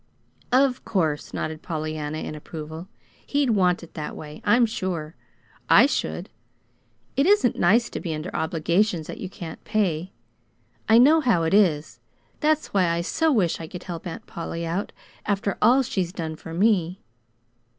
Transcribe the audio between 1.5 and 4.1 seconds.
Pollyanna, in approval. "He'd want it